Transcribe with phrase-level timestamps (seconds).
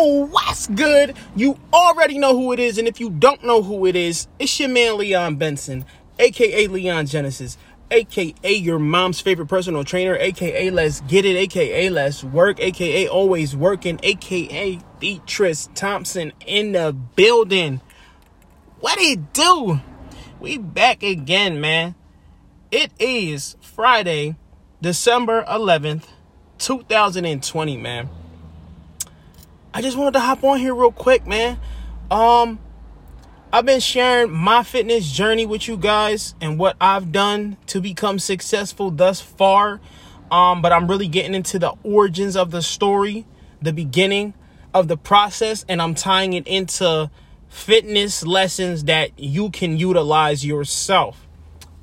[0.00, 1.16] Oh what's good?
[1.34, 4.60] You already know who it is, and if you don't know who it is, it's
[4.60, 5.84] your man Leon Benson,
[6.20, 7.58] aka Leon Genesis,
[7.90, 13.56] aka your mom's favorite personal trainer, aka Let's Get It, aka Let's Work, aka Always
[13.56, 17.80] Working, aka Beatrice Thompson in the building.
[18.78, 19.80] What it do?
[20.38, 21.96] We back again, man.
[22.70, 24.36] It is Friday,
[24.80, 26.04] December 11th,
[26.58, 28.08] 2020, man.
[29.78, 31.56] I just wanted to hop on here real quick, man.
[32.10, 32.58] Um,
[33.52, 38.18] I've been sharing my fitness journey with you guys and what I've done to become
[38.18, 39.80] successful thus far.
[40.32, 43.24] Um, but I'm really getting into the origins of the story,
[43.62, 44.34] the beginning
[44.74, 47.08] of the process, and I'm tying it into
[47.46, 51.28] fitness lessons that you can utilize yourself.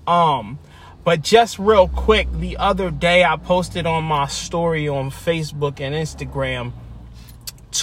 [0.05, 0.59] Um,
[1.05, 5.95] but just real quick, the other day I posted on my story on Facebook and
[5.95, 6.73] Instagram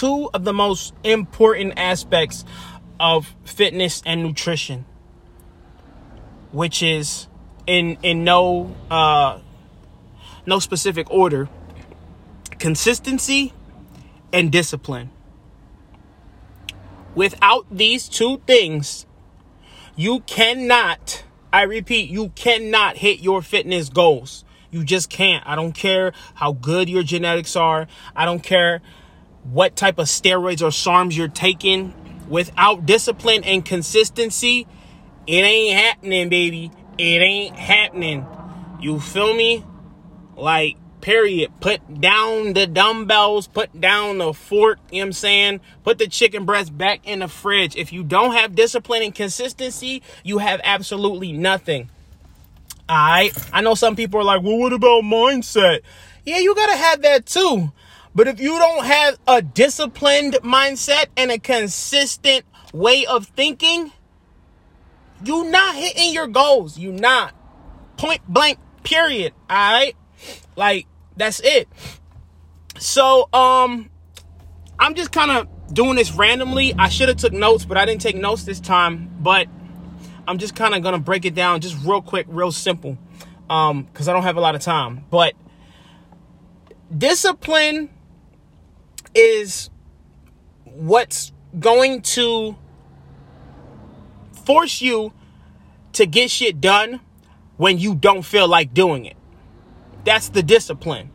[0.03, 2.43] two of the most important aspects
[2.99, 4.83] of fitness and nutrition,
[6.51, 7.27] which is
[7.65, 9.39] in in no uh,
[10.45, 11.47] no specific order,
[12.59, 13.53] consistency
[14.33, 15.09] and discipline.
[17.15, 19.05] Without these two things,
[19.95, 24.43] you cannot, I repeat, you cannot hit your fitness goals.
[24.69, 25.47] You just can't.
[25.47, 27.87] I don't care how good your genetics are.
[28.15, 28.81] I don't care
[29.43, 31.93] what type of steroids or SARMs you're taking
[32.27, 34.67] without discipline and consistency,
[35.27, 36.71] it ain't happening, baby.
[36.97, 38.25] It ain't happening.
[38.79, 39.63] You feel me?
[40.35, 41.51] Like, period.
[41.59, 45.61] Put down the dumbbells, put down the fork, you know what I'm saying?
[45.83, 47.75] Put the chicken breast back in the fridge.
[47.75, 51.89] If you don't have discipline and consistency, you have absolutely nothing.
[52.89, 53.37] Alright?
[53.53, 55.81] I know some people are like, well, what about mindset?
[56.25, 57.71] Yeah, you gotta have that too.
[58.15, 63.91] But if you don't have a disciplined mindset and a consistent way of thinking,
[65.23, 66.77] you're not hitting your goals.
[66.77, 67.33] You're not.
[67.97, 69.33] Point blank, period.
[69.49, 69.95] All right?
[70.55, 70.85] Like,
[71.17, 71.67] that's it.
[72.77, 73.89] So, um,
[74.77, 76.73] I'm just kind of doing this randomly.
[76.77, 79.09] I should have took notes, but I didn't take notes this time.
[79.19, 79.47] But
[80.27, 82.97] I'm just kind of gonna break it down just real quick, real simple.
[83.49, 85.05] Um, because I don't have a lot of time.
[85.09, 85.33] But
[86.95, 87.89] discipline
[89.15, 89.69] is
[90.65, 92.55] what's going to
[94.45, 95.13] force you
[95.93, 96.99] to get shit done
[97.57, 99.15] when you don't feel like doing it.
[100.03, 101.11] That's the discipline.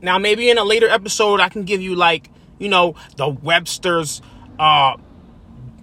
[0.00, 4.22] Now, maybe in a later episode, I can give you like, you know, the Webster's
[4.58, 4.96] uh,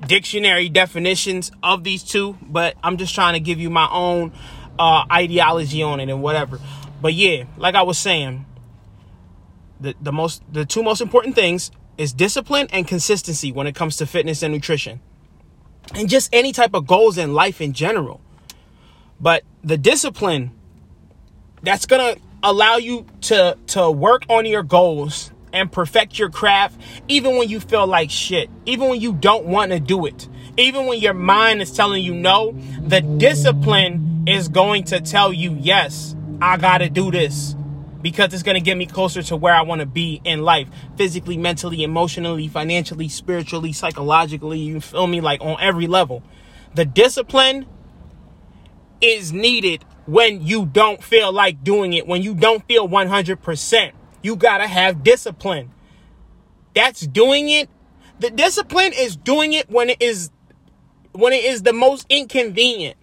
[0.07, 4.31] dictionary definitions of these two, but I'm just trying to give you my own
[4.79, 6.59] uh, ideology on it and whatever.
[7.01, 8.45] But yeah, like I was saying,
[9.79, 13.97] the, the most the two most important things is discipline and consistency when it comes
[13.97, 14.99] to fitness and nutrition.
[15.95, 18.21] And just any type of goals in life in general.
[19.19, 20.51] But the discipline
[21.63, 26.79] that's going to allow you to to work on your goals and perfect your craft
[27.07, 30.27] even when you feel like shit even when you don't want to do it.
[30.59, 32.51] Even when your mind is telling you no
[32.81, 37.55] the discipline is going to tell you yes i got to do this
[38.01, 40.67] because it's going to get me closer to where I want to be in life
[40.95, 44.59] physically, mentally, emotionally, financially, spiritually, psychologically.
[44.59, 45.21] You feel me?
[45.21, 46.23] Like on every level.
[46.75, 47.65] The discipline
[49.01, 53.91] is needed when you don't feel like doing it, when you don't feel 100%.
[54.21, 55.71] You got to have discipline.
[56.73, 57.69] That's doing it.
[58.19, 60.31] The discipline is doing it when it is
[61.11, 62.95] when it is the most inconvenient.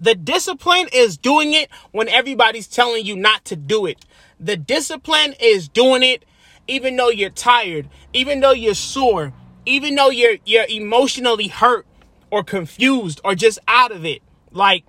[0.00, 4.04] The discipline is doing it when everybody's telling you not to do it.
[4.38, 6.24] The discipline is doing it
[6.68, 9.32] even though you're tired, even though you're sore,
[9.64, 11.86] even though you're you're emotionally hurt
[12.30, 14.22] or confused or just out of it.
[14.50, 14.84] Like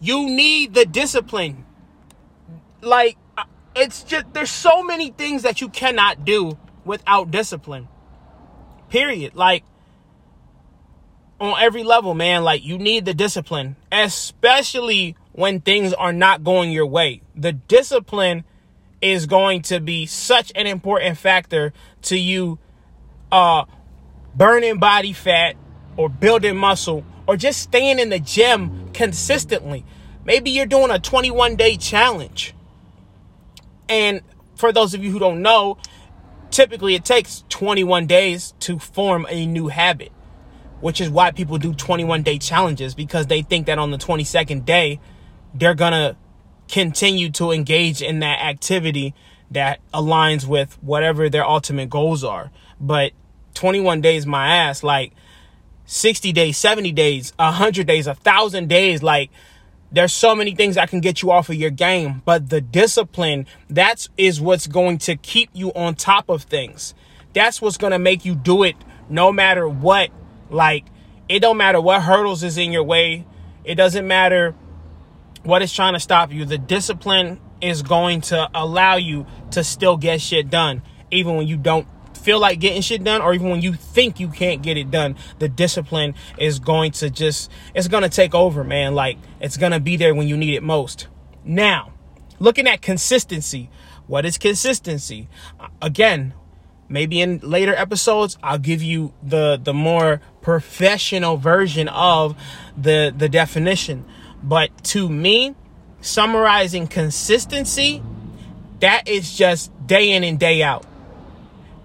[0.00, 1.66] you need the discipline.
[2.80, 3.44] Like uh,
[3.74, 7.88] it's just there's so many things that you cannot do without discipline.
[8.88, 9.34] Period.
[9.34, 9.64] Like
[11.40, 12.44] on every level, man.
[12.44, 17.22] Like you need the discipline, especially when things are not going your way.
[17.34, 18.44] The discipline
[19.00, 21.72] is going to be such an important factor
[22.02, 22.58] to you
[23.32, 23.64] uh
[24.34, 25.56] burning body fat
[25.96, 29.84] or building muscle or just staying in the gym consistently.
[30.24, 32.54] Maybe you're doing a 21 day challenge.
[33.88, 34.20] And
[34.56, 35.78] for those of you who don't know,
[36.50, 40.12] typically it takes 21 days to form a new habit
[40.80, 44.64] which is why people do 21 day challenges because they think that on the 22nd
[44.64, 45.00] day,
[45.54, 46.16] they're gonna
[46.68, 49.14] continue to engage in that activity
[49.50, 52.50] that aligns with whatever their ultimate goals are.
[52.80, 53.12] But
[53.54, 55.12] 21 days, my ass, like
[55.86, 59.30] 60 days, 70 days, 100 days, 1,000 days, like
[59.92, 63.46] there's so many things that can get you off of your game, but the discipline,
[63.68, 66.94] that's is what's going to keep you on top of things.
[67.32, 68.76] That's what's going to make you do it
[69.08, 70.10] no matter what.
[70.50, 70.84] Like
[71.28, 73.24] it don't matter what hurdles is in your way.
[73.64, 74.54] It doesn't matter
[75.42, 76.44] what is trying to stop you.
[76.44, 81.56] The discipline is going to allow you to still get shit done even when you
[81.56, 81.86] don't
[82.16, 85.16] feel like getting shit done or even when you think you can't get it done.
[85.38, 88.94] The discipline is going to just it's going to take over man.
[88.94, 91.08] Like it's going to be there when you need it most.
[91.44, 91.92] Now
[92.38, 93.70] looking at consistency.
[94.06, 95.28] What is consistency?
[95.80, 96.34] Again
[96.90, 102.36] maybe in later episodes i'll give you the the more professional version of
[102.76, 104.04] the the definition
[104.42, 105.54] but to me
[106.02, 108.02] summarizing consistency
[108.80, 110.84] that is just day in and day out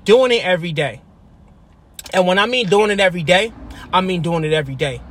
[0.05, 1.01] doing it every day.
[2.13, 3.51] And when I mean doing it every day,
[3.91, 5.01] I mean doing it every day.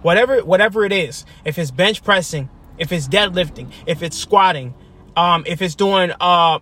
[0.00, 4.74] Whatever whatever it is, if it's bench pressing, if it's deadlifting, if it's squatting,
[5.14, 6.58] um, if it's doing uh,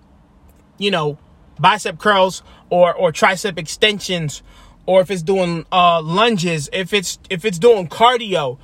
[0.76, 1.16] you know,
[1.58, 4.43] bicep curls or or tricep extensions,
[4.87, 8.58] or if it's doing uh lunges, if it's if it's doing cardio,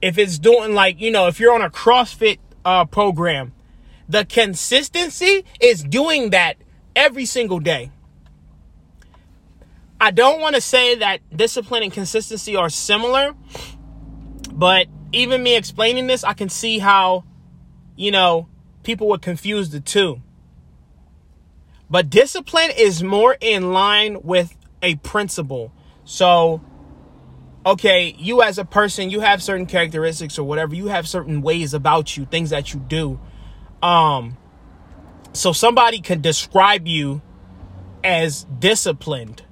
[0.00, 3.52] if it's doing like, you know, if you're on a CrossFit uh program,
[4.08, 6.56] the consistency is doing that
[6.94, 7.90] every single day.
[10.00, 13.34] I don't want to say that discipline and consistency are similar,
[14.52, 17.24] but even me explaining this, I can see how,
[17.96, 18.48] you know,
[18.82, 20.20] people would confuse the two.
[21.88, 25.72] But discipline is more in line with a principle.
[26.04, 26.60] So,
[27.64, 31.74] okay, you as a person, you have certain characteristics or whatever, you have certain ways
[31.74, 33.20] about you, things that you do.
[33.82, 34.36] Um,
[35.32, 37.22] so somebody can describe you
[38.02, 39.42] as disciplined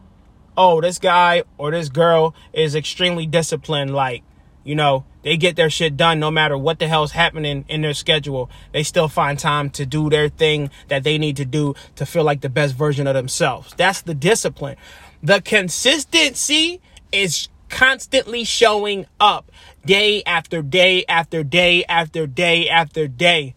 [0.57, 3.95] oh, this guy or this girl is extremely disciplined.
[3.95, 4.23] Like,
[4.63, 7.95] you know, they get their shit done no matter what the hell's happening in their
[7.95, 8.51] schedule.
[8.73, 12.23] They still find time to do their thing that they need to do to feel
[12.23, 13.75] like the best version of themselves.
[13.77, 14.77] That's the discipline.
[15.23, 16.81] The consistency
[17.11, 19.51] is constantly showing up
[19.87, 23.55] day after day after day after day after day.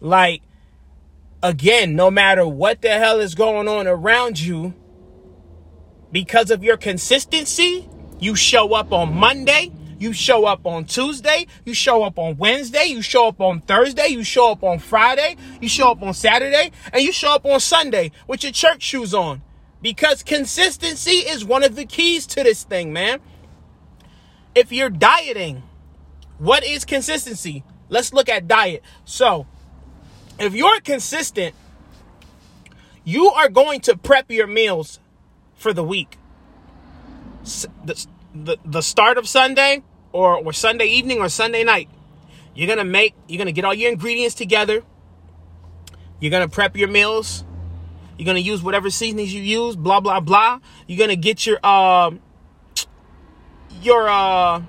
[0.00, 0.42] Like,
[1.42, 4.74] again, no matter what the hell is going on around you,
[6.10, 7.88] because of your consistency,
[8.18, 12.86] you show up on Monday, you show up on Tuesday, you show up on Wednesday,
[12.86, 16.72] you show up on Thursday, you show up on Friday, you show up on Saturday,
[16.92, 19.42] and you show up on Sunday with your church shoes on.
[19.80, 23.20] Because consistency is one of the keys to this thing, man.
[24.54, 25.62] If you're dieting,
[26.38, 27.64] what is consistency?
[27.88, 28.82] Let's look at diet.
[29.04, 29.46] So,
[30.38, 31.54] if you're consistent,
[33.04, 34.98] you are going to prep your meals
[35.54, 36.16] for the week.
[37.84, 39.82] The, the, the start of Sunday
[40.12, 41.88] or, or Sunday evening or Sunday night,
[42.54, 44.82] you're to make, you're to get all your ingredients together.
[46.20, 47.44] You're to prep your meals.
[48.18, 50.60] You're to use whatever seasonings you use, blah, blah, blah.
[50.86, 52.12] You're to get your, uh,
[53.80, 54.62] your, uh,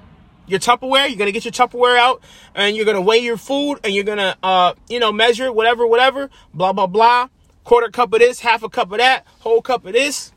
[0.48, 1.10] your Tupperware.
[1.10, 2.24] You're gonna get your Tupperware out,
[2.56, 6.30] and you're gonna weigh your food, and you're gonna, uh, you know, measure whatever, whatever,
[6.54, 7.28] blah blah blah.
[7.64, 10.34] Quarter cup of this, half a cup of that, whole cup of this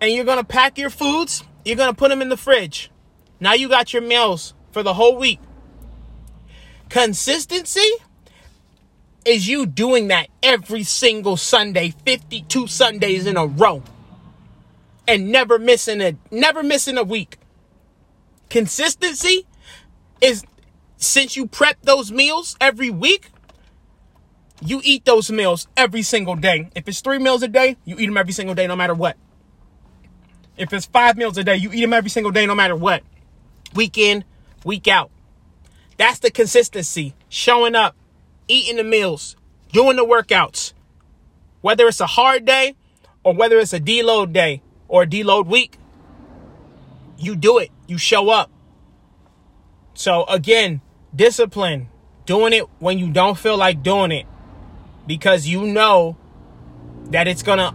[0.00, 2.90] and you're to pack your foods, you're to put them in the fridge.
[3.40, 5.40] Now you got your meals for the whole week.
[6.88, 7.88] Consistency
[9.24, 13.82] is you doing that every single Sunday, 52 Sundays in a row.
[15.08, 17.38] And never missing a never missing a week.
[18.48, 19.46] Consistency
[20.20, 20.44] is
[20.96, 23.30] since you prep those meals every week,
[24.60, 26.70] you eat those meals every single day.
[26.74, 29.16] If it's 3 meals a day, you eat them every single day no matter what.
[30.56, 33.02] If it's five meals a day, you eat them every single day, no matter what.
[33.74, 34.24] Week in,
[34.64, 35.10] week out.
[35.96, 37.14] That's the consistency.
[37.28, 37.96] Showing up,
[38.48, 39.36] eating the meals,
[39.72, 40.72] doing the workouts.
[41.60, 42.76] Whether it's a hard day
[43.24, 45.78] or whether it's a deload day or a deload week,
[47.18, 47.70] you do it.
[47.86, 48.50] You show up.
[49.94, 50.80] So again,
[51.14, 51.88] discipline.
[52.26, 54.26] Doing it when you don't feel like doing it.
[55.06, 56.16] Because you know
[57.10, 57.74] that it's going to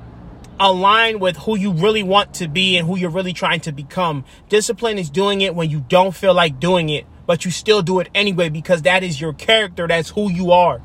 [0.61, 4.23] align with who you really want to be and who you're really trying to become.
[4.47, 7.99] Discipline is doing it when you don't feel like doing it, but you still do
[7.99, 10.81] it anyway because that is your character, that's who you are.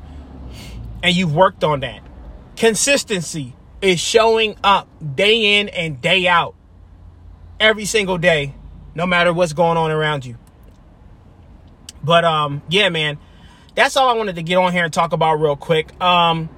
[1.03, 2.01] And you've worked on that.
[2.55, 6.55] Consistency is showing up day in and day out
[7.59, 8.55] every single day,
[8.95, 10.37] no matter what's going on around you.
[12.03, 13.19] But um, yeah, man,
[13.75, 15.99] that's all I wanted to get on here and talk about real quick.
[16.01, 16.49] Um,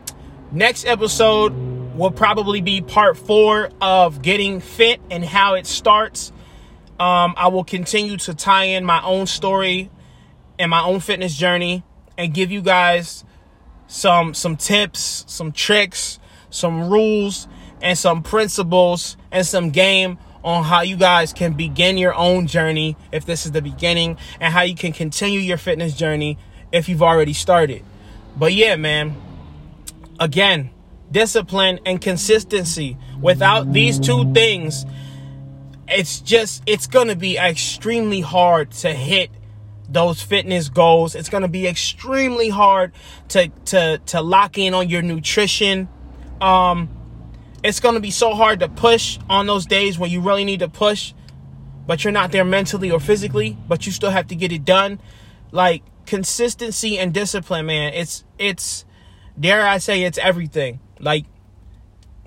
[0.51, 1.53] Next episode
[1.99, 6.31] will probably be part four of getting fit and how it starts.
[6.97, 9.91] Um, I will continue to tie in my own story
[10.57, 11.83] and my own fitness journey
[12.17, 13.25] and give you guys
[13.87, 17.49] some some tips, some tricks, some rules,
[17.81, 22.95] and some principles and some game on how you guys can begin your own journey
[23.11, 26.37] if this is the beginning and how you can continue your fitness journey
[26.71, 27.83] if you've already started.
[28.37, 29.15] But yeah, man,
[30.17, 30.69] again,
[31.11, 32.97] discipline and consistency.
[33.21, 34.85] Without these two things,
[35.87, 39.31] it's just it's going to be extremely hard to hit
[39.89, 41.15] those fitness goals.
[41.15, 42.93] It's going to be extremely hard
[43.29, 45.89] to to to lock in on your nutrition.
[46.41, 46.89] Um
[47.63, 50.59] it's going to be so hard to push on those days when you really need
[50.59, 51.13] to push,
[51.85, 55.01] but you're not there mentally or physically, but you still have to get it done.
[55.51, 57.93] Like consistency and discipline, man.
[57.93, 58.85] It's it's
[59.39, 60.79] dare I say it's everything.
[60.99, 61.25] Like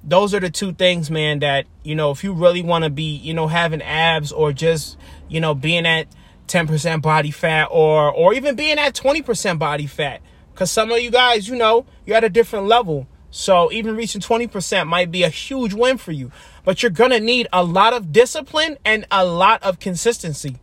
[0.03, 3.17] those are the two things, man, that, you know, if you really want to be,
[3.17, 4.97] you know, having abs or just,
[5.29, 6.09] you know, being at
[6.49, 10.21] 10% body fat or or even being at 20% body fat
[10.55, 13.07] cuz some of you guys, you know, you're at a different level.
[13.31, 16.31] So even reaching 20% might be a huge win for you.
[16.65, 20.59] But you're going to need a lot of discipline and a lot of consistency.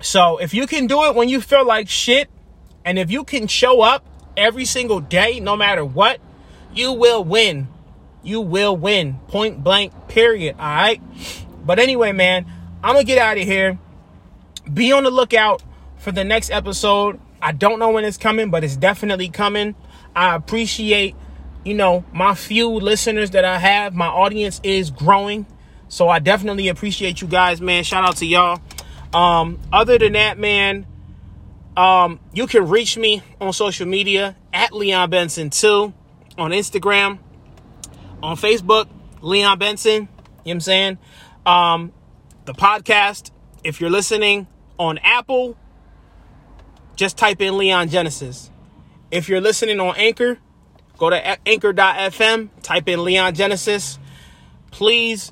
[0.00, 2.28] So if you can do it when you feel like shit,
[2.84, 4.04] and if you can show up
[4.36, 6.20] every single day, no matter what,
[6.74, 7.68] you will win.
[8.22, 9.18] You will win.
[9.28, 10.56] Point blank, period.
[10.58, 11.00] All right.
[11.64, 12.46] But anyway, man,
[12.82, 13.78] I'm going to get out of here.
[14.72, 15.62] Be on the lookout
[15.98, 17.20] for the next episode.
[17.42, 19.74] I don't know when it's coming, but it's definitely coming.
[20.14, 21.14] I appreciate,
[21.64, 23.94] you know, my few listeners that I have.
[23.94, 25.46] My audience is growing.
[25.88, 27.82] So I definitely appreciate you guys, man.
[27.84, 28.60] Shout out to y'all.
[29.12, 30.86] Um, other than that, man,
[31.76, 35.92] um, you can reach me on social media at Leon Benson 2
[36.36, 37.18] on Instagram,
[38.22, 38.88] on Facebook,
[39.20, 39.92] Leon Benson.
[39.92, 40.08] You know
[40.42, 40.98] what I'm saying?
[41.46, 41.92] Um,
[42.44, 43.30] the podcast,
[43.62, 44.46] if you're listening
[44.78, 45.56] on Apple,
[46.96, 48.50] just type in Leon Genesis.
[49.10, 50.38] If you're listening on Anchor,
[50.96, 53.98] go to anchor.fm, type in Leon Genesis.
[54.70, 55.30] Please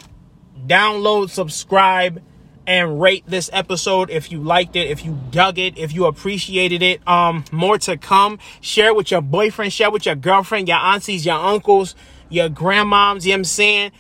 [0.67, 2.23] download, subscribe,
[2.69, 6.83] and rate this episode if you liked it, if you dug it, if you appreciated
[6.83, 7.07] it.
[7.09, 8.39] Um, more to come.
[8.61, 11.95] Share it with your boyfriend, share with your girlfriend, your aunties, your uncles,
[12.29, 13.93] your grandmoms, you know what I'm saying?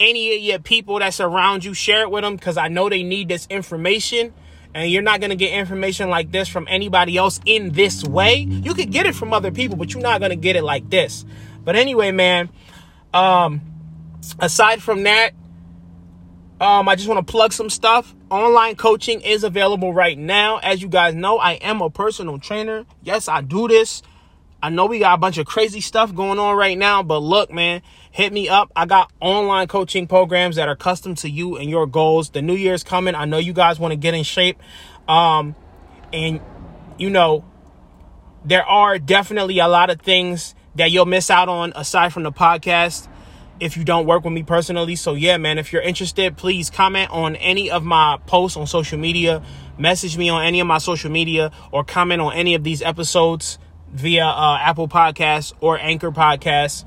[0.00, 3.02] Any of your people that surround you, share it with them because I know they
[3.02, 4.32] need this information
[4.72, 8.38] and you're not to get information like this from anybody else in this way.
[8.38, 11.26] You could get it from other people, but you're not to get it like this.
[11.62, 12.48] But anyway, man,
[13.12, 13.60] um,
[14.40, 15.32] aside from that,
[16.64, 18.14] um, I just want to plug some stuff.
[18.30, 20.56] Online coaching is available right now.
[20.58, 22.86] As you guys know, I am a personal trainer.
[23.02, 24.02] Yes, I do this.
[24.62, 27.52] I know we got a bunch of crazy stuff going on right now, but look,
[27.52, 28.72] man, hit me up.
[28.74, 32.30] I got online coaching programs that are custom to you and your goals.
[32.30, 33.14] The new year's coming.
[33.14, 34.58] I know you guys want to get in shape.
[35.06, 35.54] Um,
[36.14, 36.40] and
[36.96, 37.44] you know,
[38.42, 42.32] there are definitely a lot of things that you'll miss out on aside from the
[42.32, 43.06] podcast
[43.60, 44.96] if you don't work with me personally.
[44.96, 48.98] So yeah, man, if you're interested, please comment on any of my posts on social
[48.98, 49.42] media,
[49.78, 53.58] message me on any of my social media or comment on any of these episodes
[53.92, 56.84] via uh, Apple Podcasts or Anchor Podcasts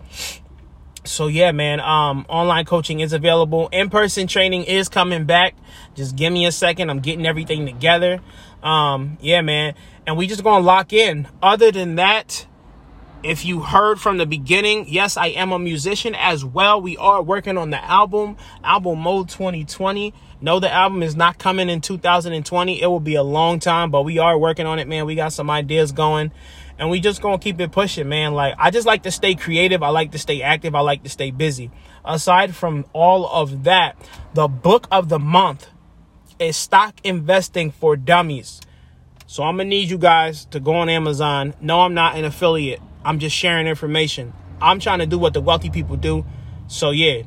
[1.08, 3.70] so yeah, man, um, online coaching is available.
[3.72, 5.56] In-person training is coming back.
[5.96, 6.90] Just give me a second.
[6.90, 8.20] I'm getting everything together.
[8.62, 9.74] Um, yeah, man.
[10.06, 11.28] And we just gonna lock in.
[11.42, 12.46] Other than that,
[13.24, 16.82] if you heard from the beginning, yes, I am a musician as well.
[16.82, 20.14] We are working on the album, album mode 2020.
[20.40, 22.82] No, the album is not coming in 2020.
[22.82, 25.06] It will be a long time, but we are working on it, man.
[25.06, 26.32] We got some ideas going
[26.80, 28.34] and we just gonna keep it pushing, man.
[28.34, 29.82] Like I just like to stay creative.
[29.82, 30.76] I like to stay active.
[30.76, 31.72] I like to stay busy.
[32.06, 33.96] Aside from all of that,
[34.34, 35.68] the book of the month
[36.40, 38.62] is Stock Investing for Dummies.
[39.26, 41.54] So I'm gonna need you guys to go on Amazon.
[41.60, 42.82] No, I'm not an affiliate.
[43.08, 44.34] I'm just sharing information.
[44.62, 46.26] I'm trying to do what the wealthy people do.
[46.68, 47.22] So yeah,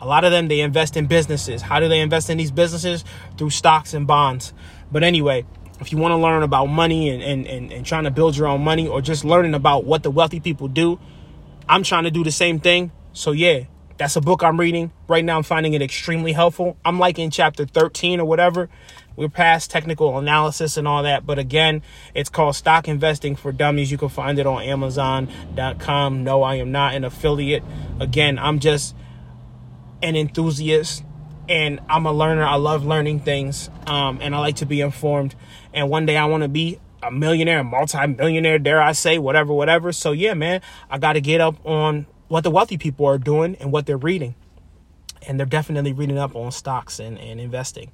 [0.00, 1.60] a lot of them they invest in businesses.
[1.60, 3.04] How do they invest in these businesses?
[3.36, 4.54] Through stocks and bonds.
[4.90, 5.44] But anyway,
[5.78, 8.46] if you want to learn about money and, and, and, and, trying to build your
[8.46, 10.98] own money or just learning about what the wealthy people do,
[11.68, 12.90] I'm trying to do the same thing.
[13.12, 13.64] So, yeah,
[13.98, 14.90] that's a book I'm reading.
[15.06, 16.78] Right now, I'm finding it extremely helpful.
[16.82, 18.70] I'm like in chapter 13 or whatever.
[19.16, 21.24] We're past technical analysis and all that.
[21.24, 21.82] But again,
[22.14, 23.90] it's called Stock Investing for Dummies.
[23.90, 26.22] You can find it on Amazon.com.
[26.22, 27.64] No, I am not an affiliate.
[27.98, 28.94] Again, I'm just
[30.02, 31.02] an enthusiast
[31.48, 32.44] and I'm a learner.
[32.44, 35.34] I love learning things, um, and I like to be informed.
[35.72, 39.52] And one day I want to be a millionaire, a multi-millionaire, dare I say, whatever,
[39.52, 39.92] whatever.
[39.92, 43.56] So yeah, man, I got to get up on what the wealthy people are doing
[43.60, 44.34] and what they're reading.
[45.26, 47.90] And they're definitely reading up on stocks and, and investing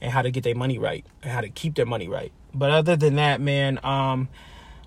[0.00, 2.32] and how to get their money right and how to keep their money right.
[2.52, 4.28] But other than that, man, um,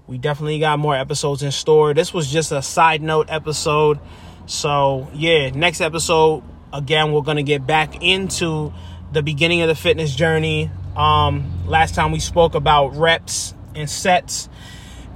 [0.08, 1.94] we definitely got more episodes in store.
[1.94, 4.00] This was just a side note episode.
[4.46, 8.74] So yeah, next episode, again, we're gonna get back into
[9.12, 10.72] the beginning of the fitness journey.
[10.96, 14.50] Um, last time we spoke about reps and sets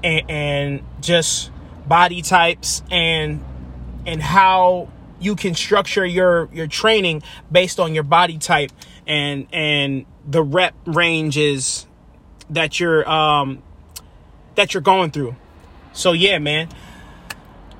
[0.03, 1.51] and, and just
[1.87, 3.43] body types and
[4.05, 4.89] and how
[5.21, 8.71] you can structure your your training based on your body type
[9.07, 11.85] and and the rep ranges
[12.49, 13.61] that you're um
[14.55, 15.35] that you're going through.
[15.93, 16.67] So yeah, man.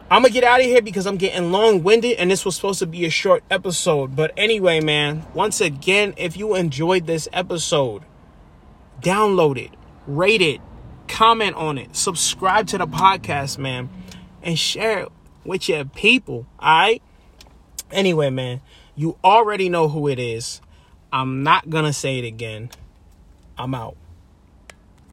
[0.10, 2.80] I'm gonna get out of here because I'm getting long winded and this was supposed
[2.80, 4.14] to be a short episode.
[4.14, 8.04] But anyway, man, once again, if you enjoyed this episode,
[9.00, 9.72] download it,
[10.06, 10.60] rate it,
[11.08, 13.90] comment on it, subscribe to the podcast, man,
[14.44, 15.10] and share it
[15.46, 16.46] with your people.
[16.60, 17.02] All right.
[17.92, 18.62] Anyway, man,
[18.96, 20.62] you already know who it is.
[21.12, 22.70] I'm not gonna say it again.
[23.58, 23.96] I'm out.